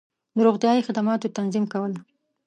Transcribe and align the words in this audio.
د 0.35 0.37
روغتیایی 0.47 0.85
خدماتو 0.87 1.33
تنظیم 1.37 1.65
کول 1.73 1.93